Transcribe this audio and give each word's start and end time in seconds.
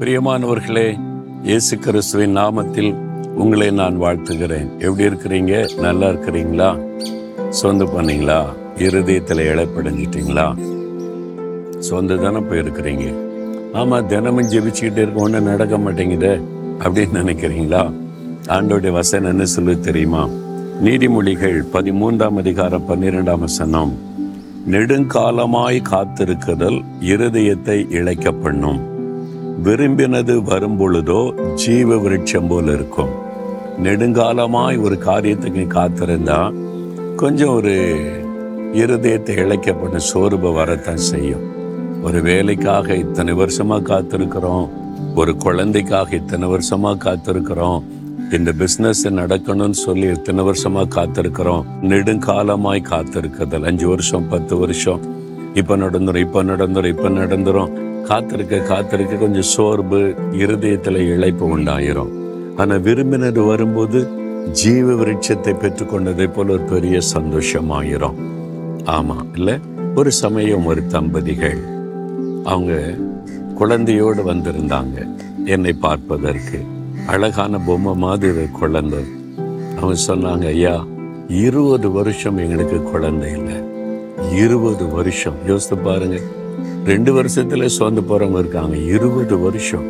பிரியமானவர்களே 0.00 0.96
இயேசு 1.42 1.78
கிறிஸ்துவின் 1.78 2.36
நாமத்தில் 2.36 2.94
உங்களை 3.34 3.70
நான் 3.70 4.00
வாழ்த்துகிறேன். 4.00 4.78
எப்படி 4.78 5.04
இருக்கிறீங்க? 5.04 5.80
நல்லா 5.80 6.08
இருக்கிறீங்களா? 6.08 6.68
சொந்த 7.50 7.84
பண்ணீங்களா 7.84 8.54
இருதயத்தில் 8.78 9.38
இழப்படைஞ்சிட்டிங்களா? 9.38 10.54
சொந்த 11.78 12.16
தானே 12.16 12.38
போயிருக்கிறீங்க? 12.38 13.06
ஆமாம் 13.72 14.06
தினமும் 14.06 14.44
ஜெபிச்சுக்கிட்டு 14.44 14.98
இருக்க 14.98 15.20
ஒன்றும் 15.20 15.44
நடக்க 15.44 15.78
மாட்டேங்குதே 15.78 16.40
அப்படின்னு 16.78 17.22
நினைக்கிறீங்களா? 17.22 17.92
ஆண்டோடைய 18.46 18.92
வசனம் 18.92 19.30
என்ன 19.30 19.44
சொல்லு 19.44 19.80
தெரியுமா? 19.80 20.28
நீதிமொழிகள் 20.82 21.64
பதிமூன்றாம் 21.72 22.36
அதிகாரம் 22.36 22.88
பன்னிரெண்டாம் 22.88 23.38
வசனம் 23.38 23.94
நெடுங்காலமாய் 24.66 25.82
காத்திருக்குதல் 25.90 26.84
இருதயத்தை 27.00 27.86
இழைக்க 27.90 28.32
பண்ணும் 28.32 28.95
விரும்பினது 29.64 30.42
வரும்பொழுதோ 30.42 31.52
ஜீவ 31.54 31.96
விருட்சம் 31.96 32.48
போல 32.48 32.72
இருக்கும். 32.72 33.08
நெடுங்காலமாய் 33.82 34.82
ஒரு 34.82 34.98
காரியத்துக்கு 35.06 35.66
காத்திருந்தா 35.66 36.54
கொஞ்சம் 37.16 37.54
ஒரு 37.54 37.96
இருதயத்தை 38.72 39.36
இழைக்கப்பட்ட 39.36 39.96
சோர்வை 39.96 40.52
வரத்தான் 40.52 40.96
செய்யும். 40.96 41.54
ஒரு 42.02 42.22
வேலைக்காக 42.22 42.94
இத்தனை 42.94 43.34
வருஷமா 43.34 43.80
காத்திருக்கிறோம். 43.82 44.68
ஒரு 45.14 45.36
குழந்தைக்காக 45.36 46.16
இத்தனை 46.16 46.48
வருஷமா 46.48 46.96
காத்திருக்கிறோம். 47.04 47.82
இந்த 48.32 48.52
பிஸ்னஸ் 48.58 49.04
நடக்கணும்னு 49.04 49.70
சொல்லி 49.70 50.06
இத்தனை 50.06 50.44
வருஷமா 50.44 50.84
காத்திருக்கிறோம். 50.94 51.64
நெடுங்காலமாய் 51.82 52.84
காத்திருக்கிறது 52.90 53.64
அஞ்சு 53.64 53.88
வருஷம் 53.88 54.28
பத்து 54.28 54.56
வருஷம். 54.56 55.00
இப்ப 55.54 55.76
நடந்துரும் 55.76 56.16
இப்ப 56.16 56.44
நடந்துரும் 56.44 56.88
இப்ப 56.88 57.08
நடந்துரும். 57.08 57.94
காத்திருக்க 58.06 58.58
காத்திருக்க 58.58 59.14
கொஞ்சம் 59.14 59.42
சோர்வு 59.42 60.14
இருதயத்துல 60.32 60.96
இழைப்பு 60.96 61.58
உண்டாயிரும். 61.58 62.12
ஆனால் 62.56 62.82
விரும்பினது 62.82 63.46
வரும்போது 63.46 64.08
ஜீவ 64.50 64.92
விருட்சத்தை 64.92 65.54
பெற்றுக்கொண்டதை 65.54 66.32
போல 66.32 66.52
ஒரு 66.52 66.60
பெரிய 66.60 66.98
சந்தோஷமாயிரும். 67.14 68.14
ஆமாம் 68.84 69.26
இல்லை? 69.34 69.58
ஒரு 69.96 70.12
சமயம் 70.12 70.66
ஒரு 70.66 70.86
தம்பதிகள் 70.86 71.58
அவங்க 72.44 72.94
குழந்தையோடு 73.58 74.22
வந்திருந்தாங்க 74.26 75.08
என்னை 75.44 75.72
பார்ப்பதற்கு. 75.72 76.64
அழகான 77.06 77.58
பொம்மை 77.58 77.94
மாதிரி 77.94 78.46
குழந்தை. 78.46 78.98
அவங்க 79.80 80.00
சொன்னாங்க 80.06 80.46
ஐயா 80.46 80.84
இருபது 81.28 81.90
வருஷம் 81.90 82.36
எங்களுக்கு 82.36 82.82
குழந்தை 82.82 83.30
இல்லை. 83.30 83.56
இருபது 84.32 84.88
வருஷம். 84.88 85.34
யோசித்து 85.46 85.76
பாருங்க. 85.76 86.18
ரெண்டு 86.90 87.10
வருஷத்துல 87.16 87.68
சோர்ந்து 87.76 88.02
போறவங்க 88.08 88.40
இருக்காங்க. 88.42 88.76
இருபது 88.76 89.36
வருஷம். 89.44 89.86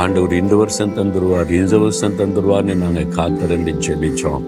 ஆண்டவர் 0.00 0.34
இந்த 0.40 0.54
வருஷம் 0.62 0.92
தந்துருவார் 0.96 1.50
இந்த 1.60 1.78
வருஷம் 1.82 2.16
தந்துருவார்னு 2.18 2.74
நாங்கள் 2.82 3.14
காத்திருந்து 3.18 3.72
ஜெபிச்சோம். 3.86 4.44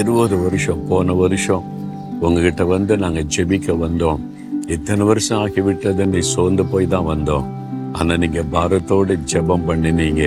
இருபது 0.00 0.36
வருஷம் 0.44 0.80
போன 0.90 1.14
வருஷம் 1.22 1.64
உங்ககிட்ட 2.24 2.64
வந்து 2.64 2.96
நாங்கள் 3.04 3.28
ஜெபிக்க 3.36 3.76
வந்தோம். 3.84 4.22
இத்தனை 4.76 5.04
வருஷம் 5.10 5.40
ஆகிவிட்டதுன்னு 5.44 6.22
சோர்ந்து 6.32 6.66
போய் 6.72 6.92
தான் 6.94 7.08
வந்தோம். 7.12 7.46
ஆனால் 7.92 8.20
நீங்கள் 8.24 8.50
பாரத்தோடு 8.56 9.16
ஜெபம் 9.32 9.66
பண்ணினீங்க. 9.68 10.24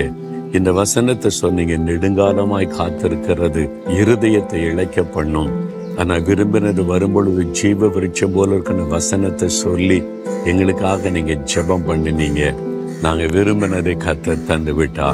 இந்த 0.58 0.72
வசனத்தை 0.72 1.30
சொன்னீங்க 1.42 1.76
நெடுங்காலமாய் 1.90 2.74
காத்திருக்கிறது 2.78 3.62
இருதயத்தை 4.00 4.60
இழைக்க 4.70 5.02
பண்ணும். 5.16 5.52
ஆனால் 6.00 6.24
விரும்பினது 6.28 6.82
வரும்பொழுது 6.84 7.42
ஜீவ 7.58 7.88
விருட்சம் 7.88 8.34
போல 8.34 8.54
இருக்கிற 8.54 8.84
வசனத்தை 8.94 9.48
சொல்லி 9.48 9.98
எங்களுக்காக 10.50 11.10
நீங்கள் 11.16 11.44
ஜெபம் 11.52 11.86
பண்ணினீங்க. 11.88 12.42
நாங்கள் 13.02 13.32
விரும்பினதை 13.36 13.94
கத்த 14.06 14.36
தந்து 14.48 14.72
விட்டா 14.78 15.08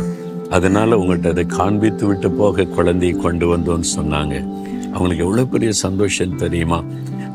அதனால 0.56 0.96
உங்கள்கிட்ட 1.00 1.28
அதை 1.34 1.44
காண்பித்து 1.46 2.04
விட்டு 2.06 2.28
போக 2.30 2.64
குழந்தையை 2.76 3.14
கொண்டு 3.16 3.46
வந்தோன்னு 3.56 3.88
சொன்னாங்க. 3.96 4.34
அவங்களுக்கு 4.92 5.24
எவ்வளோ 5.26 5.44
பெரிய 5.44 5.72
சந்தோஷம் 5.72 6.36
தெரியுமா? 6.36 6.78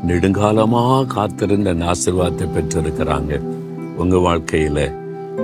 நெடுங்காலமாக 0.08 1.06
காத்திருந்த 1.06 1.70
அந்த 1.70 1.86
ஆசிர்வாதத்தை 1.92 2.48
பெற்றிருக்கிறாங்க. 2.56 3.40
உங்கள் 3.96 4.24
வாழ்க்கையில் 4.26 4.84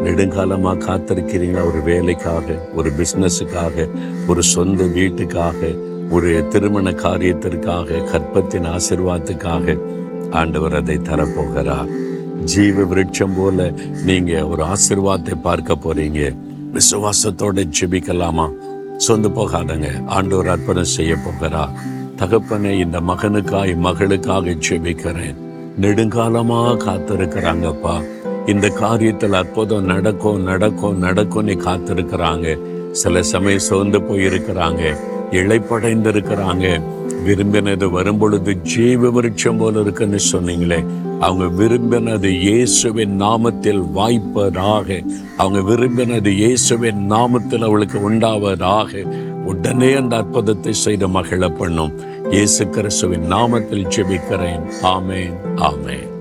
நெடுங்காலமாக 0.05 0.83
காத்திருக்கிறீங்களா? 0.89 1.65
ஒரு 1.71 1.81
வேலைக்காக 1.91 2.59
ஒரு 2.75 2.91
பிஸ்னஸுக்காக 2.99 3.89
ஒரு 4.29 4.43
சொந்த 4.43 4.83
வீட்டுக்காக 4.99 5.73
ஒரு 6.13 6.49
திருமண 6.49 6.91
காரியத்திற்காக 6.91 8.01
கற்பத்தின் 8.05 8.67
ஆசிர்வாதத்துக்காக 8.67 9.79
ஆண்டவர் 10.31 10.75
அதை 10.75 10.97
தரப்போகிறார். 10.97 11.89
ஜீவ 12.45 12.83
விருட்சம் 12.83 13.37
போல 13.37 13.73
நீங்க 14.05 14.49
ஒரு 14.49 14.65
ஆசிர்வாதத்தை 14.65 15.41
பார்க்க 15.43 15.75
போறீங்க. 15.75 16.37
விசுவாசத்தோட 16.73 17.69
ஜெபிக்கலாமா? 17.81 18.51
சொந்து 19.09 19.31
போகாதங்க. 19.37 20.07
ஆண்டவர் 20.07 20.49
அர்ப்பணம் 20.49 20.93
செய்ய 20.97 21.15
போகிறா 21.15 21.69
தகப்பனை 22.17 22.79
இந்த 22.79 23.01
மகனுக்காய் 23.01 23.77
மகளுக்காக 23.83 24.57
ஜெபிக்கிறேன். 24.69 25.37
நெடுங்காலமா 25.81 26.61
காத்திருக்கிறாங்கப்பா. 26.87 28.05
இந்த 28.47 28.69
காரியத்தில் 28.69 29.33
அற்புதம் 29.33 29.85
நடக்கும் 29.85 30.43
நடக்கும் 30.43 30.99
நடக்கும்னு 30.99 31.53
காத்திருக்கிறாங்க. 31.53 32.59
சில 32.91 33.23
சமயம் 33.23 33.59
சோர்ந்து 33.59 33.99
போயிருக்கிறாங்க. 33.99 35.11
இழைப்படைந்திருக்கிறாங்க 35.33 36.67
விரும்பினது 37.27 37.91
வரும்பொழுது 37.91 38.53
ஜீவ 38.55 39.11
விருட்சம் 39.11 39.59
போல 39.59 39.81
இருக்குன்னு 39.81 40.19
சொன்னீங்களே. 40.33 40.79
அவங்க 41.21 41.45
விரும்பினது 41.63 42.31
இயேசுவின் 42.41 43.21
நாமத்தில் 43.21 43.83
வாய்ப்பதாக. 43.97 44.89
அவங்க 45.37 45.61
விரும்பினது 45.73 46.27
இயேசுவின் 46.27 47.03
நாமத்தில் 47.11 47.67
அவளுக்கு 47.69 47.99
உண்டாவதாக. 48.11 49.03
உடனே 49.45 49.93
அந்த 49.93 50.17
அற்புதத்தை 50.17 50.73
செய்த 50.73 51.09
மகிழ 51.09 51.49
பண்ணும் 51.49 51.93
இயேசு 52.31 52.69
கிறிஸ்துவின் 52.69 53.29
நாமத்தில் 53.33 53.91
ஜெபிக்கிறேன். 53.97 54.65
ஆமேன் 54.83 55.37
ஆமேன். 55.71 56.12